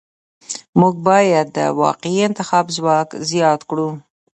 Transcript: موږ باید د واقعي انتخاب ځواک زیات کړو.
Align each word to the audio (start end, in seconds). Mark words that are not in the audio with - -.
موږ 0.79 0.95
باید 1.07 1.47
د 1.57 1.59
واقعي 1.81 2.19
انتخاب 2.27 2.65
ځواک 2.75 3.09
زیات 3.29 3.61
کړو. 3.69 3.89